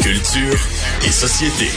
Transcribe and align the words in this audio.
Culture 0.00 0.58
et 1.04 1.12
société. 1.12 1.70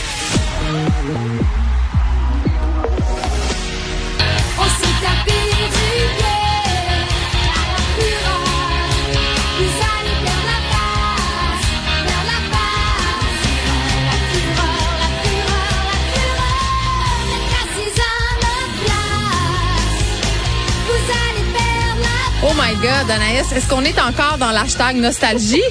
My 22.66 22.74
God, 22.76 23.10
Anaïs, 23.10 23.52
est-ce 23.52 23.68
qu'on 23.68 23.82
est 23.84 24.00
encore 24.00 24.38
dans 24.38 24.50
l'hashtag 24.50 24.96
nostalgie? 24.96 25.62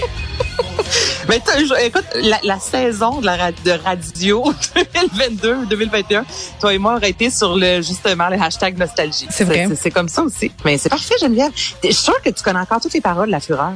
Mais 1.28 1.42
écoute, 1.84 2.06
la, 2.16 2.40
la 2.44 2.60
saison 2.60 3.20
de, 3.20 3.26
la, 3.26 3.36
ra- 3.36 3.52
de 3.52 3.72
radio 3.72 4.46
2022-2021, 4.96 6.24
toi 6.60 6.74
et 6.74 6.78
moi, 6.78 6.96
aurait 6.96 7.10
été 7.10 7.30
sur 7.30 7.58
le 7.58 7.82
justement 7.82 8.30
le 8.30 8.42
hashtag 8.42 8.78
nostalgie. 8.78 9.28
C'est 9.30 9.44
vrai. 9.44 9.68
C'est 9.76 9.92
comme 9.92 10.08
ça 10.08 10.22
aussi. 10.22 10.52
Mais 10.64 10.78
c'est 10.78 10.90
parfait, 10.90 11.16
Geneviève. 11.20 11.52
Je 11.56 11.88
suis 11.88 11.94
sûre 11.94 12.22
que 12.24 12.30
tu 12.30 12.44
connais 12.44 12.60
encore 12.60 12.80
toutes 12.80 12.94
les 12.94 13.02
paroles 13.02 13.28
de 13.28 13.32
la 13.32 13.40
fureur? 13.40 13.74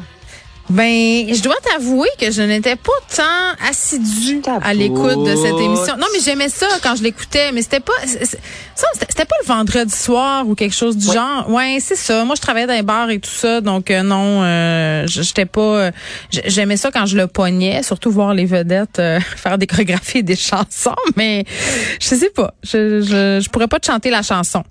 Ben, 0.70 1.34
je 1.34 1.42
dois 1.42 1.56
t'avouer 1.64 2.10
que 2.20 2.30
je 2.30 2.42
n'étais 2.44 2.76
pas 2.76 2.92
tant 3.16 3.68
assidue 3.70 4.42
à 4.62 4.74
l'écoute 4.74 5.24
de 5.26 5.36
cette 5.36 5.60
émission. 5.60 5.98
Non, 5.98 6.06
mais 6.14 6.20
j'aimais 6.24 6.50
ça 6.50 6.68
quand 6.84 6.96
je 6.96 7.02
l'écoutais, 7.04 7.52
mais 7.52 7.64
c'était 7.64 7.80
pas 7.80 7.94
c'était 8.06 9.26
pas 9.26 9.36
le 9.42 9.48
vendredi 9.48 9.94
soir 9.96 10.48
ou 10.48 10.54
quelque 10.56 10.76
chose 10.76 10.96
du 10.96 11.06
genre. 11.12 11.50
Ouais, 11.50 11.78
c'est 11.82 11.96
ça. 11.96 12.24
Moi, 12.24 12.36
je 12.36 12.42
travaillais 12.42 12.68
dans 12.68 12.74
les 12.76 12.84
bars 12.84 13.10
et 13.10 13.20
tout 13.20 13.30
ça, 13.32 13.62
donc 13.62 13.90
euh, 13.90 14.04
non, 14.04 14.44
euh, 14.44 15.06
j'étais 15.08 15.46
pas. 15.46 15.62
euh, 15.62 15.92
J'aimais 16.32 16.78
ça 16.78 16.92
quand 16.92 17.06
je 17.08 17.18
le 17.18 17.28
pognais, 17.28 17.82
surtout 17.84 18.12
voir 18.12 18.34
les 18.36 18.46
vedettes 18.46 19.00
euh, 19.00 19.20
faire 19.36 19.58
des 19.58 19.66
chorégraphies 19.68 20.20
et 20.20 20.24
des 20.24 20.36
chansons, 20.36 20.96
mais 21.16 21.46
je 22.00 22.16
sais 22.16 22.30
pas. 22.30 22.54
Je, 22.64 23.02
je, 23.02 23.40
je 23.44 23.50
pourrais 23.50 23.68
pas 23.68 23.80
te 23.80 23.88
chanter 23.88 24.12
la 24.12 24.22
chanson. 24.22 24.64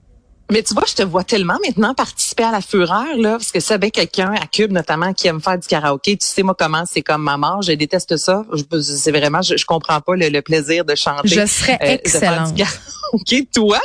Mais 0.51 0.63
tu 0.63 0.73
vois, 0.75 0.85
je 0.89 0.95
te 0.95 1.03
vois 1.03 1.25
tellement 1.25 1.59
maintenant 1.67 1.95
participer 1.95 2.43
à 2.45 2.51
la 2.51 2.61
fureur, 2.63 3.05
là, 3.19 3.33
parce 3.33 3.53
que 3.53 3.61
c'est 3.61 3.77
bien 3.79 3.91
quelqu'un 3.91 4.33
à 4.33 4.47
Cube, 4.47 4.73
notamment, 4.73 5.13
qui 5.13 5.27
aime 5.29 5.41
faire 5.43 5.59
du 5.59 5.67
karaoké. 5.69 6.17
Tu 6.17 6.27
sais, 6.27 6.43
moi, 6.43 6.55
comment 6.59 6.85
c'est 6.91 7.03
comme 7.03 7.23
ma 7.23 7.37
mort. 7.37 7.61
Je 7.63 7.73
déteste 7.73 8.17
ça. 8.17 8.45
Je- 8.55 8.81
C'est 8.81 9.11
vraiment, 9.13 9.43
je, 9.43 9.57
je 9.57 9.67
comprends 9.67 10.01
pas 10.01 10.17
le, 10.17 10.29
le 10.31 10.41
plaisir 10.41 10.85
de 10.87 10.95
chanter. 10.95 11.29
Je 11.29 11.45
serais 11.47 11.79
euh, 11.83 11.97
du 11.97 12.11
karaoké. 12.21 13.47
Toi? 13.55 13.79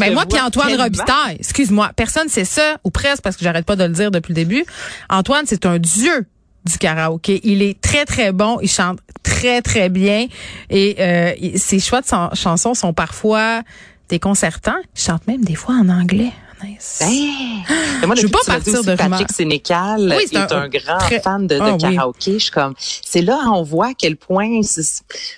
Mais 0.00 0.08
te 0.08 0.12
moi 0.14 0.24
puis 0.26 0.40
Antoine. 0.40 0.68
Robitaille, 0.80 1.36
excuse-moi, 1.38 1.90
personne 1.96 2.28
sait 2.28 2.44
ça 2.44 2.76
ou 2.84 2.90
presque 2.90 3.22
parce 3.22 3.36
que 3.36 3.44
j'arrête 3.44 3.64
pas 3.66 3.76
de 3.76 3.84
le 3.84 3.90
dire 3.92 4.10
depuis 4.10 4.30
le 4.30 4.36
début. 4.36 4.64
Antoine, 5.10 5.44
c'est 5.46 5.66
un 5.66 5.78
dieu 5.78 6.26
du 6.64 6.78
karaoké. 6.78 7.40
Il 7.44 7.62
est 7.62 7.80
très 7.80 8.04
très 8.04 8.30
bon, 8.32 8.58
il 8.62 8.68
chante 8.68 8.98
très 9.22 9.62
très 9.62 9.88
bien 9.88 10.26
et 10.70 10.96
euh, 11.00 11.32
ses 11.56 11.80
choix 11.80 12.00
de 12.02 12.06
son- 12.06 12.30
chansons 12.34 12.74
sont 12.74 12.92
parfois 12.92 13.62
déconcertants. 14.08 14.76
Il 14.96 15.00
chante 15.00 15.26
même 15.26 15.44
des 15.44 15.54
fois 15.54 15.74
en 15.74 15.88
anglais. 15.88 16.32
Nice. 16.64 16.98
Ben, 17.00 18.06
moi, 18.06 18.16
Je 18.16 18.22
veux 18.22 18.28
pas 18.30 18.38
partir 18.44 18.82
de 18.82 18.94
Patrick. 18.96 19.30
Sénécal 19.30 20.00
Oui, 20.16 20.24
est, 20.24 20.26
c'est 20.26 20.36
un- 20.52 20.62
un, 20.62 20.68
grand 20.68 20.98
très- 20.98 21.20
fan 21.20 21.46
de, 21.46 21.54
de 21.54 21.60
Ah, 21.62 21.72
oui. 21.74 21.78
karaoké. 21.78 22.32
Je 22.34 22.38
suis 22.38 22.50
comme, 22.50 22.74
c'est 22.78 23.22
là 23.22 23.38
on 23.54 23.62
voit 23.62 23.88
à 23.88 23.94
quel 23.96 24.16
point 24.16 24.60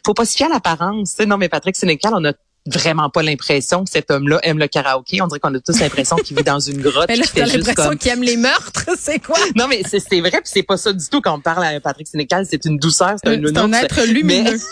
faut 0.07 0.15
pas 0.15 0.25
se 0.25 0.35
fier 0.37 0.47
à 0.47 0.49
l'apparence. 0.55 1.17
Non, 1.27 1.37
mais 1.37 1.51
Patrick 1.51 1.77
Sénécal, 1.77 2.13
on 2.17 2.25
a 2.25 2.33
vraiment 2.67 3.11
pas 3.11 3.23
l'impression 3.23 3.85
que 3.85 3.91
cet 3.91 4.11
homme-là 4.11 4.39
aime 4.45 4.59
le 4.59 4.67
karaoké. 4.67 5.21
On 5.21 5.27
dirait 5.27 5.41
qu'on 5.41 5.55
a 5.55 5.61
tous 5.61 5.79
l'impression 5.81 6.17
qu'il 6.17 6.37
vit 6.39 6.43
dans 6.43 6.61
une 6.61 6.81
grotte. 6.81 7.05
Mais 7.09 7.17
là, 7.17 7.25
t'as 7.35 7.45
l'impression 7.47 7.75
comme... 7.91 7.99
qu'il 7.99 8.13
aime 8.13 8.23
les 8.23 8.37
meurtres, 8.39 8.87
c'est 8.99 9.19
quoi? 9.19 9.37
Non, 9.57 9.67
mais 9.69 9.83
c'est 9.87 9.99
vrai, 10.21 10.31
puis 10.31 10.41
c'est 10.45 10.63
pas 10.63 10.77
ça 10.79 10.93
du 10.93 11.07
tout 11.09 11.21
quand 11.21 11.35
on 11.35 11.41
parle 11.41 11.65
à 11.65 11.81
Patrick 11.81 12.07
Sénécal. 12.07 12.47
C'est 12.49 12.65
une 12.65 12.79
douceur, 12.79 13.15
c'est 13.23 13.29
un 13.29 13.33
C'est 13.33 13.59
un 13.59 13.67
nounours. 13.67 13.83
être 13.83 14.03
lumineux. 14.07 14.59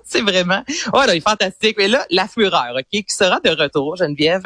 c'est 0.04 0.20
vraiment. 0.20 0.62
Oh, 0.92 0.98
là, 1.06 1.14
il 1.14 1.18
est 1.18 1.20
fantastique. 1.20 1.76
Mais 1.78 1.88
là, 1.88 2.04
la 2.10 2.28
fureur, 2.28 2.74
OK, 2.76 2.84
qui 2.90 3.04
sera 3.08 3.40
de 3.40 3.50
retour, 3.50 3.96
Geneviève, 3.96 4.42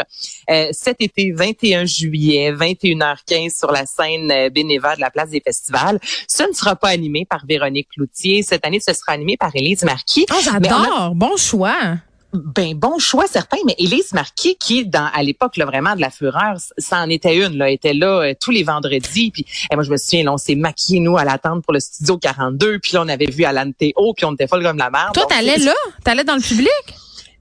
euh, 0.50 0.68
cet 0.72 1.00
été 1.00 1.32
21 1.32 1.84
juillet, 1.84 2.52
21h15 2.52 3.58
sur 3.58 3.70
la 3.72 3.86
scène 3.86 4.30
euh, 4.30 4.50
Bénéva 4.50 4.96
de 4.96 5.00
la 5.00 5.10
place 5.10 5.30
des 5.30 5.40
festivals. 5.40 5.98
Ce 6.28 6.42
ne 6.42 6.52
sera 6.52 6.76
pas 6.76 6.88
animé 6.88 7.26
par 7.28 7.44
Véronique 7.46 7.88
Cloutier. 7.94 8.42
Cette 8.42 8.64
année, 8.66 8.80
ce 8.80 8.92
sera 8.92 9.12
animé 9.12 9.36
par 9.36 9.50
Élise 9.54 9.82
Marquis. 9.84 10.26
Oh, 10.30 10.34
a- 10.34 10.40
j'adore. 10.42 11.14
Bon 11.14 11.36
choix. 11.36 11.96
Ben 12.32 12.74
bon 12.74 12.98
choix 12.98 13.26
certain, 13.26 13.56
mais 13.66 13.74
Élise 13.78 14.12
Marquis 14.12 14.56
qui 14.56 14.86
dans 14.86 15.08
à 15.12 15.22
l'époque 15.22 15.56
là 15.56 15.64
vraiment 15.64 15.96
de 15.96 16.00
la 16.00 16.10
fureur, 16.10 16.56
ça 16.78 17.00
en 17.00 17.08
était 17.08 17.36
une 17.36 17.56
là, 17.56 17.68
était 17.68 17.94
là 17.94 18.20
euh, 18.20 18.34
tous 18.40 18.50
les 18.50 18.62
vendredis 18.62 19.30
puis 19.30 19.44
et 19.70 19.74
moi 19.74 19.82
je 19.82 19.90
me 19.90 19.96
souviens 19.96 20.24
là, 20.24 20.32
on 20.32 20.36
s'est 20.36 20.54
maquillés 20.54 21.00
nous 21.00 21.16
à 21.16 21.24
l'attente 21.24 21.64
pour 21.64 21.72
le 21.72 21.80
studio 21.80 22.18
42 22.18 22.78
puis 22.78 22.92
là 22.92 23.02
on 23.02 23.08
avait 23.08 23.26
vu 23.26 23.44
Alan 23.44 23.70
Théo 23.72 24.14
puis 24.16 24.24
on 24.24 24.34
était 24.34 24.46
folle 24.46 24.62
comme 24.62 24.78
la 24.78 24.90
merde. 24.90 25.12
Toi, 25.14 25.26
t'allais 25.28 25.58
là? 25.58 25.74
T'allais 26.04 26.24
dans 26.24 26.36
le 26.36 26.40
public? 26.40 26.70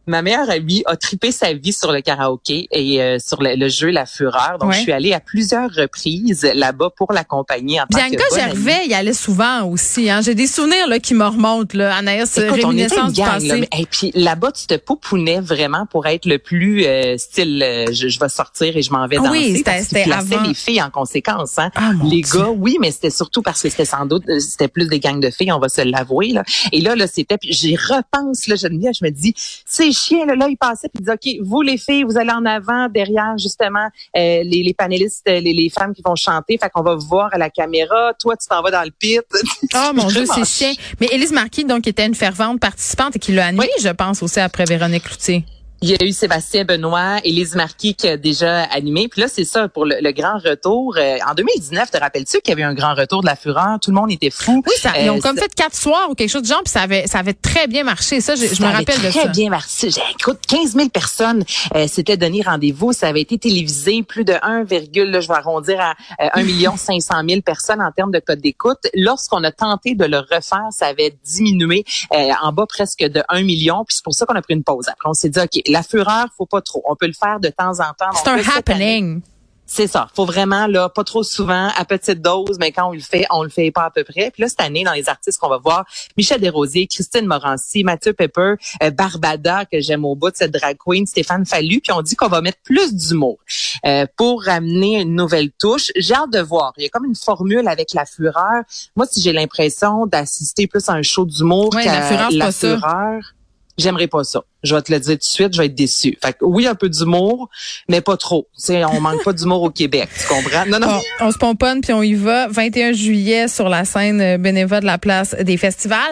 Ma 0.09 0.21
meilleure 0.23 0.49
amie 0.49 0.81
a 0.87 0.95
tripé 0.97 1.31
sa 1.31 1.53
vie 1.53 1.71
sur 1.71 1.91
le 1.91 2.01
karaoké 2.01 2.67
et 2.71 3.01
euh, 3.01 3.17
sur 3.19 3.41
le, 3.43 3.55
le 3.55 3.69
jeu 3.69 3.89
La 3.89 4.05
Fureur. 4.05 4.57
Donc, 4.59 4.69
Ouais. 4.69 4.75
je 4.77 4.81
suis 4.81 4.91
allée 4.91 5.13
à 5.13 5.19
plusieurs 5.19 5.69
reprises 5.71 6.47
là-bas 6.55 6.89
pour 6.97 7.13
l'accompagner 7.13 7.79
en 7.79 7.85
tant 7.85 7.97
Bianca 7.99 8.17
que. 8.29 8.35
Gervais 8.35 8.87
y 8.87 8.93
allait 8.93 9.13
souvent 9.13 9.63
aussi. 9.65 10.09
Hein. 10.09 10.21
J'ai 10.21 10.35
des 10.35 10.47
souvenirs 10.47 10.87
là, 10.87 10.99
qui 10.99 11.13
me 11.13 11.25
remontent. 11.25 11.77
Là. 11.77 11.95
Anaïs, 11.95 12.37
Écoute, 12.37 12.49
on 12.51 12.53
était 12.53 12.61
une 12.61 12.67
réminiscence 12.69 13.13
du 13.13 13.21
gang, 13.21 13.29
passé. 13.33 13.47
là. 13.47 13.55
Mais- 13.57 13.69
Et 13.81 13.85
puis 13.85 14.11
là-bas, 14.15 14.51
tu 14.51 14.65
te 14.67 14.75
poupounais 14.75 15.39
vraiment 15.41 15.85
pour 15.85 16.07
être 16.07 16.25
le 16.25 16.39
plus 16.39 16.85
euh, 16.85 17.17
style 17.17 17.61
euh, 17.63 17.85
je, 17.91 18.07
je 18.07 18.19
vais 18.19 18.29
sortir 18.29 18.75
et 18.75 18.81
je 18.81 18.91
m'en 18.91 19.07
vais 19.07 19.17
Ah 19.19 19.23
danser. 19.27 19.37
oui, 19.37 19.57
c'était- 19.57 20.11
avant. 20.11 20.41
les 20.41 20.53
filles 20.55 20.81
en 20.81 20.89
conséquence. 20.89 21.57
Hein. 21.59 21.69
Ah, 21.75 21.91
les 22.03 22.21
Dieu. 22.21 22.39
gars, 22.39 22.49
oui, 22.49 22.77
mais 22.81 22.91
c'était 22.91 23.09
surtout 23.11 23.41
parce 23.43 23.61
que 23.61 23.69
c'était 23.69 23.85
sans 23.85 24.05
doute 24.05 24.23
euh, 24.29 24.39
c'était 24.39 24.67
plus 24.67 24.87
des 24.87 24.99
gangs 24.99 25.19
de 25.19 25.29
filles, 25.29 25.51
on 25.51 25.59
va 25.59 25.69
se 25.69 25.81
l'avouer. 25.81 26.29
Là. 26.29 26.43
Et 26.71 26.81
là, 26.81 26.95
là, 26.95 27.05
c'était. 27.07 27.37
J'y 27.43 27.75
repense, 27.75 28.47
là, 28.47 28.55
Geneviève, 28.55 28.93
je 28.99 29.05
me 29.05 29.11
dis, 29.11 29.33
ces 29.65 29.91
chiens, 29.99 30.25
là, 30.25 30.35
là, 30.35 30.47
ils 30.49 30.57
passaient 30.57 30.89
puis 30.89 31.01
ils 31.01 31.05
disaient, 31.05 31.41
OK, 31.41 31.47
vous 31.47 31.61
les 31.61 31.77
filles, 31.77 32.03
vous 32.03 32.17
allez 32.17 32.31
en 32.31 32.45
avant, 32.45 32.87
derrière, 32.89 33.37
justement, 33.37 33.87
euh, 34.15 34.43
les, 34.43 34.63
les 34.63 34.73
panélistes, 34.73 35.27
euh, 35.27 35.39
les, 35.39 35.53
les 35.53 35.69
femmes 35.69 35.93
qui 35.93 36.01
vont 36.05 36.15
chanter. 36.15 36.57
Fait 36.57 36.69
qu'on 36.69 36.81
va 36.81 36.95
vous 36.95 37.07
voir 37.07 37.29
à 37.33 37.37
la 37.37 37.49
caméra. 37.49 38.13
Toi, 38.19 38.35
tu 38.37 38.47
t'en 38.47 38.61
vas 38.61 38.71
dans 38.71 38.83
le 38.83 38.91
pit. 38.91 39.21
Oh 39.75 39.91
mon 39.93 40.07
Dieu, 40.07 40.25
c'est 40.25 40.45
chiant. 40.45 40.73
Mais 40.99 41.07
Élise 41.11 41.31
Marquis, 41.31 41.63
donc, 41.63 41.87
était 41.87 42.05
une 42.05 42.15
fervente 42.15 42.59
participante 42.59 43.15
et 43.15 43.19
qui 43.19 43.31
l'a 43.31 43.47
animé, 43.47 43.69
je 43.81 43.89
pense, 43.89 44.23
aussi 44.23 44.39
après 44.39 44.65
Véronique 44.65 45.03
Cloutier. 45.03 45.45
Il 45.81 45.89
y 45.89 45.93
a 45.93 46.03
eu 46.05 46.11
Sébastien 46.11 46.65
Benoît, 46.65 47.19
Élise 47.23 47.55
Marquis 47.55 47.95
qui 47.95 48.07
a 48.07 48.17
déjà 48.17 48.63
animé. 48.63 49.07
Puis 49.07 49.21
là, 49.21 49.27
c'est 49.29 49.45
ça 49.45 49.69
pour 49.69 49.85
le, 49.85 49.95
le 50.01 50.11
grand 50.11 50.37
retour. 50.37 50.95
Euh, 50.97 51.17
en 51.25 51.33
2019, 51.33 51.89
te 51.89 51.97
rappelles-tu 51.97 52.41
qu'il 52.41 52.49
y 52.49 52.51
avait 52.51 52.63
eu 52.63 52.65
un 52.65 52.73
grand 52.73 52.93
retour 52.95 53.21
de 53.21 53.27
la 53.27 53.37
fureur? 53.37 53.77
Tout 53.81 53.91
le 53.91 53.95
monde 53.95 54.11
était 54.11 54.29
fou. 54.29 54.61
Oui, 54.67 54.73
ça, 54.77 54.91
ils 54.99 55.09
ont 55.09 55.17
Euh, 55.17 55.19
comme 55.21 55.37
fait 55.37 55.53
quatre 55.55 55.75
soirs 55.75 56.07
ou 56.09 56.15
quelque 56.15 56.29
chose 56.29 56.41
du 56.41 56.49
genre, 56.49 56.61
puis 56.63 56.71
ça 56.71 56.81
avait, 56.81 57.07
ça 57.07 57.19
avait 57.19 57.33
très 57.33 57.67
bien 57.67 57.83
marché. 57.85 58.19
Ça, 58.19 58.35
je, 58.35 58.41
je 58.41 58.49
me 58.49 58.55
Ça 58.55 58.71
rappelle 58.71 58.97
de 59.01 59.09
très 59.09 59.21
ça. 59.23 59.27
bien 59.27 59.49
marché. 59.49 59.89
J'ai- 59.89 60.01
Écoute, 60.19 60.39
15 60.47 60.73
000 60.75 60.89
personnes 60.89 61.45
euh, 61.75 61.87
s'étaient 61.87 62.17
donné 62.17 62.41
rendez-vous. 62.41 62.91
Ça 62.91 63.07
avait 63.07 63.21
été 63.21 63.37
télévisé. 63.37 64.03
Plus 64.03 64.25
de 64.25 64.33
1, 64.41 64.63
là, 64.63 65.21
je 65.21 65.27
vais 65.29 65.33
arrondir 65.33 65.79
à 65.79 65.91
euh, 66.21 66.27
1 66.33 66.43
million 66.43 66.75
500 66.77 67.15
000 67.27 67.41
personnes 67.41 67.81
en 67.81 67.91
termes 67.93 68.11
de 68.11 68.19
code 68.19 68.41
d'écoute. 68.41 68.79
Lorsqu'on 68.93 69.43
a 69.45 69.51
tenté 69.53 69.95
de 69.95 70.03
le 70.03 70.17
refaire, 70.19 70.67
ça 70.71 70.87
avait 70.87 71.15
diminué 71.23 71.85
euh, 72.13 72.31
en 72.41 72.51
bas 72.51 72.65
presque 72.67 72.99
de 73.03 73.23
1 73.29 73.43
million. 73.43 73.85
Puis 73.85 73.95
c'est 73.95 74.03
pour 74.03 74.13
ça 74.13 74.25
qu'on 74.25 74.35
a 74.35 74.41
pris 74.41 74.55
une 74.55 74.63
pause. 74.65 74.89
Après, 74.89 75.07
on 75.09 75.13
s'est 75.13 75.29
dit, 75.29 75.39
OK, 75.39 75.61
la 75.69 75.83
fureur, 75.83 76.27
faut 76.37 76.45
pas 76.45 76.61
trop. 76.61 76.83
On 76.85 76.95
peut 76.95 77.07
le 77.07 77.13
faire 77.13 77.39
de 77.39 77.49
temps 77.49 77.79
en 77.79 77.93
temps. 77.93 78.11
C'est 78.13 78.29
un 78.29 78.39
happening. 78.55 79.21
c'est 79.65 79.85
ça. 79.87 80.07
Faut 80.15 80.25
vraiment 80.25 80.65
là, 80.65 80.89
pas 80.89 81.03
trop 81.03 81.21
souvent, 81.21 81.69
à 81.77 81.85
petite 81.85 82.21
dose, 82.21 82.57
mais 82.59 82.71
quand 82.71 82.89
on 82.89 82.93
le 82.93 82.99
fait, 82.99 83.25
on 83.29 83.43
le 83.43 83.49
fait 83.49 83.69
pas 83.69 83.83
à 83.83 83.91
peu 83.91 84.03
près. 84.03 84.31
Puis 84.31 84.41
là 84.41 84.49
cette 84.49 84.61
année, 84.61 84.83
dans 84.83 84.93
les 84.93 85.07
artistes 85.09 85.39
qu'on 85.39 85.47
va 85.49 85.59
voir, 85.59 85.85
Michel 86.17 86.41
Desrosiers, 86.41 86.87
Christine 86.87 87.27
Morancy, 87.27 87.83
Mathieu 87.83 88.13
Pepper, 88.13 88.55
euh, 88.81 88.89
Barbada 88.89 89.65
que 89.65 89.79
j'aime 89.79 90.05
au 90.05 90.15
bout 90.15 90.31
de 90.31 90.35
cette 90.37 90.51
drag 90.51 90.75
queen, 90.83 91.05
Stéphane 91.05 91.45
Fallu. 91.45 91.81
Puis 91.81 91.91
on 91.93 92.01
dit 92.01 92.15
qu'on 92.15 92.29
va 92.29 92.41
mettre 92.41 92.59
plus 92.63 92.95
d'humour 92.95 93.37
euh, 93.85 94.07
pour 94.17 94.43
ramener 94.43 95.01
une 95.01 95.15
nouvelle 95.15 95.51
touche. 95.51 95.91
J'ai 95.95 96.15
hâte 96.15 96.31
de 96.31 96.39
voir. 96.39 96.73
Il 96.77 96.83
y 96.83 96.85
a 96.87 96.89
comme 96.89 97.05
une 97.05 97.15
formule 97.15 97.67
avec 97.67 97.93
la 97.93 98.05
fureur. 98.05 98.63
Moi, 98.95 99.05
si 99.09 99.21
j'ai 99.21 99.33
l'impression 99.33 100.07
d'assister 100.07 100.65
plus 100.65 100.89
à 100.89 100.93
un 100.93 101.03
show 101.03 101.25
d'humour 101.25 101.75
Ouais, 101.75 101.83
qu'à 101.83 101.99
la 101.99 102.07
fureur, 102.07 102.29
la 102.31 102.51
fureur. 102.51 103.33
J'aimerais 103.79 104.07
pas 104.07 104.23
ça. 104.23 104.43
Je 104.63 104.75
vais 104.75 104.81
te 104.81 104.91
le 104.91 104.99
dire 104.99 105.13
tout 105.13 105.19
de 105.19 105.23
suite, 105.23 105.53
je 105.53 105.57
vais 105.57 105.67
être 105.67 105.75
déçue. 105.75 106.17
Fait 106.21 106.33
que 106.33 106.45
oui, 106.45 106.67
un 106.67 106.75
peu 106.75 106.89
d'humour, 106.89 107.49
mais 107.87 108.01
pas 108.01 108.17
trop. 108.17 108.47
Sais, 108.55 108.83
on 108.85 108.99
manque 108.99 109.23
pas 109.23 109.33
d'humour 109.33 109.63
au 109.63 109.69
Québec, 109.69 110.09
tu 110.19 110.27
comprends? 110.27 110.65
Non, 110.67 110.79
non. 110.79 110.87
Bon, 110.87 111.01
on 111.21 111.31
se 111.31 111.37
pomponne 111.37 111.81
puis 111.81 111.93
on 111.93 112.03
y 112.03 112.13
va. 112.13 112.47
21 112.47 112.93
juillet 112.93 113.47
sur 113.47 113.69
la 113.69 113.85
scène 113.85 114.21
euh, 114.21 114.37
bénévole 114.37 114.81
de 114.81 114.85
la 114.85 114.97
place 114.97 115.35
des 115.35 115.57
festivals. 115.57 116.11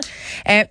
Euh, 0.50 0.64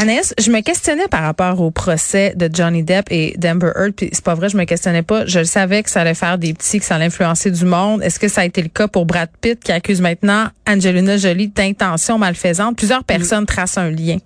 Annès, 0.00 0.32
je 0.38 0.52
me 0.52 0.60
questionnais 0.60 1.08
par 1.08 1.22
rapport 1.22 1.60
au 1.60 1.72
procès 1.72 2.32
de 2.36 2.48
Johnny 2.52 2.84
Depp 2.84 3.06
et 3.10 3.34
d'Amber 3.36 3.72
Heard. 3.74 3.94
Puis 3.94 4.10
c'est 4.12 4.22
pas 4.22 4.34
vrai, 4.34 4.48
je 4.48 4.56
me 4.56 4.62
questionnais 4.62 5.02
pas. 5.02 5.26
Je 5.26 5.40
le 5.40 5.44
savais 5.44 5.82
que 5.82 5.90
ça 5.90 6.02
allait 6.02 6.14
faire 6.14 6.38
des 6.38 6.54
petits, 6.54 6.78
que 6.78 6.84
ça 6.84 6.94
allait 6.94 7.06
influencer 7.06 7.50
du 7.50 7.64
monde. 7.64 8.00
Est-ce 8.04 8.20
que 8.20 8.28
ça 8.28 8.42
a 8.42 8.44
été 8.44 8.62
le 8.62 8.68
cas 8.68 8.86
pour 8.86 9.06
Brad 9.06 9.28
Pitt 9.40 9.58
qui 9.58 9.72
accuse 9.72 10.00
maintenant 10.00 10.50
Angelina 10.68 11.16
Jolie 11.16 11.48
d'intention 11.48 12.16
malfaisante? 12.16 12.76
Plusieurs 12.76 13.02
personnes 13.02 13.44
tracent 13.44 13.76
un 13.76 13.90
lien. 13.90 14.18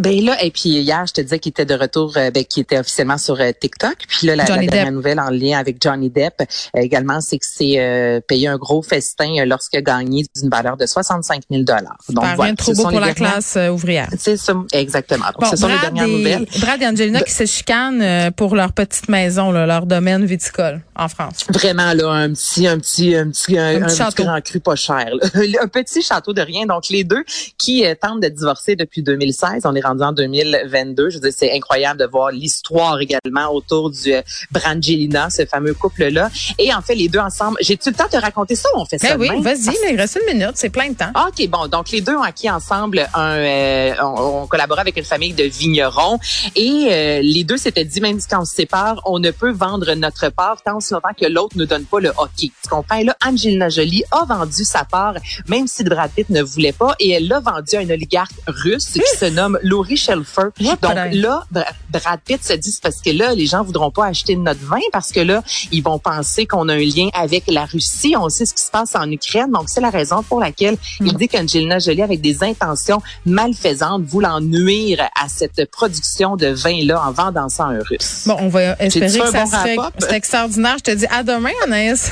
Ben 0.00 0.24
là, 0.24 0.42
et 0.42 0.50
puis 0.50 0.70
hier, 0.70 1.04
je 1.06 1.12
te 1.12 1.20
disais 1.20 1.38
qu'il 1.38 1.50
était 1.50 1.66
de 1.66 1.74
retour, 1.74 2.14
euh, 2.16 2.30
ben, 2.30 2.42
qu'il 2.42 2.62
était 2.62 2.78
officiellement 2.78 3.18
sur 3.18 3.38
euh, 3.38 3.50
TikTok. 3.52 3.96
Puis 4.08 4.26
là, 4.26 4.34
la, 4.34 4.44
dernière 4.44 4.86
Depp. 4.86 4.94
nouvelle 4.94 5.20
en 5.20 5.28
lien 5.28 5.58
avec 5.58 5.76
Johnny 5.78 6.08
Depp 6.08 6.40
euh, 6.40 6.80
également, 6.80 7.20
c'est 7.20 7.38
que 7.38 7.44
c'est 7.46 7.78
euh, 7.78 8.18
payé 8.26 8.48
un 8.48 8.56
gros 8.56 8.80
festin 8.80 9.44
lorsqu'il 9.44 9.78
a 9.78 9.82
gagné 9.82 10.24
d'une 10.34 10.48
valeur 10.48 10.78
de 10.78 10.86
65 10.86 11.42
000 11.50 11.64
dollars. 11.64 11.98
Donc 12.08 12.24
rien 12.24 12.52
de 12.52 12.56
trop 12.56 12.72
beau 12.72 12.84
pour 12.84 12.92
les 12.92 13.08
la 13.08 13.14
classe 13.14 13.58
ouvrière. 13.70 14.08
C'est 14.18 14.38
ça, 14.38 14.54
exactement. 14.72 15.26
Donc, 15.26 15.40
Bon, 15.40 15.50
ce 15.50 15.56
sont 15.56 15.68
les 15.68 15.74
Brad, 15.74 15.92
dernières 15.92 16.14
et, 16.14 16.18
nouvelles. 16.18 16.46
Brad 16.60 16.82
et 16.82 16.86
Angelina 16.86 17.20
qui 17.20 17.32
se 17.32 17.44
chicanent 17.44 18.32
pour 18.32 18.56
leur 18.56 18.72
petite 18.72 19.10
maison, 19.10 19.50
là, 19.50 19.66
leur 19.66 19.84
domaine 19.84 20.24
viticole 20.24 20.80
en 20.96 21.08
France. 21.08 21.46
Vraiment 21.50 21.92
là, 21.92 22.10
un 22.10 22.32
petit, 22.32 22.66
un 22.66 22.78
petit, 22.78 23.14
un 23.14 23.28
petit, 23.28 23.58
un, 23.58 23.68
Un 23.68 23.72
petit 23.72 23.82
un 23.82 23.86
petit 23.86 23.96
château. 23.96 24.24
grand 24.24 24.40
cru 24.40 24.60
pas 24.60 24.76
cher. 24.76 25.10
un 25.34 25.68
petit 25.68 26.02
château 26.02 26.32
de 26.32 26.40
rien. 26.40 26.64
Donc 26.64 26.88
les 26.88 27.04
deux 27.04 27.24
qui 27.58 27.84
euh, 27.84 27.94
tentent 28.00 28.22
de 28.22 28.28
divorcer 28.28 28.76
depuis 28.76 29.02
2016, 29.02 29.62
on 29.64 29.74
est 29.74 29.80
rendu 29.90 30.02
en 30.02 30.12
2022. 30.12 31.10
Je 31.10 31.16
veux 31.16 31.20
dire, 31.20 31.32
c'est 31.36 31.52
incroyable 31.52 32.00
de 32.00 32.06
voir 32.06 32.30
l'histoire 32.30 32.98
également 33.00 33.52
autour 33.52 33.90
du 33.90 34.12
euh, 34.14 34.22
Brangelina, 34.50 35.30
ce 35.30 35.44
fameux 35.46 35.74
couple-là. 35.74 36.30
Et 36.58 36.72
en 36.72 36.80
fait, 36.82 36.94
les 36.94 37.08
deux 37.08 37.18
ensemble, 37.18 37.56
j'ai-tu 37.60 37.90
le 37.90 37.96
temps 37.96 38.06
de 38.06 38.10
te 38.10 38.16
raconter 38.16 38.54
ça 38.56 38.68
ou 38.74 38.80
on 38.80 38.84
fait 38.84 38.98
ça 38.98 39.16
Ben 39.16 39.20
oui, 39.20 39.28
demain? 39.28 39.40
vas-y, 39.42 39.66
là, 39.66 39.90
il 39.90 39.96
reste 40.00 40.18
une 40.26 40.34
minute, 40.38 40.52
c'est 40.54 40.70
plein 40.70 40.90
de 40.90 40.94
temps. 40.94 41.10
Ah, 41.14 41.28
OK, 41.28 41.48
bon, 41.48 41.66
donc 41.66 41.90
les 41.90 42.00
deux 42.00 42.14
ont 42.14 42.22
acquis 42.22 42.50
ensemble 42.50 43.08
un, 43.14 43.36
euh, 43.36 43.94
on, 44.02 44.42
on 44.42 44.46
collaborait 44.46 44.80
avec 44.80 44.96
une 44.96 45.04
famille 45.04 45.32
de 45.32 45.44
vignerons 45.44 46.18
et 46.56 46.88
euh, 46.90 47.20
les 47.22 47.44
deux 47.44 47.56
s'étaient 47.56 47.84
dit 47.84 48.00
même 48.00 48.18
quand 48.28 48.42
on 48.42 48.44
se 48.44 48.54
sépare, 48.54 49.00
on 49.06 49.18
ne 49.18 49.30
peut 49.30 49.50
vendre 49.52 49.92
notre 49.94 50.28
part 50.30 50.62
tant 50.62 50.76
aussi 50.76 50.92
longtemps 50.92 51.08
que 51.18 51.26
l'autre 51.26 51.56
ne 51.56 51.64
donne 51.64 51.84
pas 51.84 52.00
le 52.00 52.10
hockey. 52.16 52.50
Tu 52.62 52.68
comprends? 52.68 52.96
Et 52.96 53.04
là, 53.04 53.16
Angelina 53.26 53.68
Jolie 53.68 54.04
a 54.10 54.24
vendu 54.24 54.64
sa 54.64 54.84
part, 54.84 55.14
même 55.48 55.66
si 55.66 55.84
Brad 55.84 56.10
Pitt 56.10 56.28
ne 56.30 56.42
voulait 56.42 56.72
pas, 56.72 56.94
et 57.00 57.10
elle 57.10 57.28
l'a 57.28 57.40
vendu 57.40 57.76
à 57.76 57.82
une 57.82 57.92
oligarque 57.92 58.32
russe 58.46 58.90
qui 58.92 59.16
se 59.18 59.26
nomme 59.26 59.58
Laurie 59.80 59.96
Shelfer. 59.96 60.48
Donc 60.82 60.94
là, 61.14 61.44
Bra- 61.50 61.64
Brad 61.90 62.20
Pitt 62.24 62.44
se 62.44 62.52
dit 62.52 62.78
parce 62.82 63.00
que 63.00 63.10
là, 63.10 63.34
les 63.34 63.46
gens 63.46 63.62
voudront 63.64 63.90
pas 63.90 64.06
acheter 64.06 64.36
notre 64.36 64.60
vin 64.60 64.78
parce 64.92 65.10
que 65.10 65.20
là, 65.20 65.42
ils 65.72 65.82
vont 65.82 65.98
penser 65.98 66.46
qu'on 66.46 66.68
a 66.68 66.74
un 66.74 66.78
lien 66.78 67.08
avec 67.14 67.44
la 67.48 67.64
Russie. 67.64 68.14
On 68.18 68.28
sait 68.28 68.44
ce 68.44 68.52
qui 68.54 68.62
se 68.62 68.70
passe 68.70 68.94
en 68.94 69.10
Ukraine. 69.10 69.50
Donc, 69.50 69.68
c'est 69.68 69.80
la 69.80 69.90
raison 69.90 70.22
pour 70.22 70.38
laquelle 70.40 70.76
il 71.00 71.14
dit 71.14 71.28
qu'Angelina 71.28 71.78
Jolie, 71.78 72.02
avec 72.02 72.20
des 72.20 72.44
intentions 72.44 73.00
malfaisantes, 73.24 74.02
voulant 74.04 74.40
nuire 74.40 75.08
à 75.20 75.28
cette 75.28 75.70
production 75.70 76.36
de 76.36 76.48
vin-là 76.48 77.02
en 77.06 77.12
vendant 77.12 77.48
ça 77.48 77.64
à 77.64 77.68
un 77.68 77.78
Russe. 77.82 78.24
Bon, 78.26 78.36
on 78.40 78.48
va 78.48 78.72
espérer 78.78 79.06
que 79.18 79.30
ça 79.30 79.44
bon 79.44 79.50
se 79.50 79.56
fait. 79.56 79.76
C'est 79.98 80.12
extraordinaire. 80.12 80.76
Je 80.78 80.92
te 80.92 80.96
dis 80.96 81.06
à 81.06 81.22
demain, 81.22 81.50
Anaïs. 81.64 82.10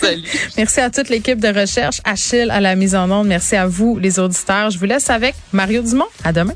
Salut. 0.00 0.22
Merci 0.56 0.80
à 0.80 0.90
toute 0.90 1.08
l'équipe 1.08 1.40
de 1.40 1.48
recherche. 1.48 2.00
Achille 2.04 2.50
à 2.50 2.60
la 2.60 2.74
mise 2.76 2.94
en 2.94 3.10
onde. 3.10 3.26
Merci 3.26 3.56
à 3.56 3.66
vous, 3.66 3.98
les 3.98 4.18
auditeurs. 4.18 4.70
Je 4.70 4.78
vous 4.78 4.84
laisse 4.84 5.08
avec 5.10 5.34
Mario 5.52 5.82
Dumont. 5.82 6.06
À 6.24 6.32
demain. 6.32 6.54